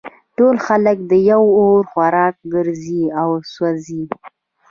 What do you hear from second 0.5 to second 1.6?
خلک د یوه